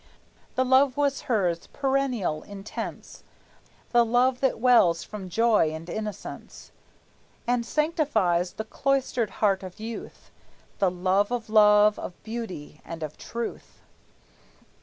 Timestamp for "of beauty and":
11.99-13.03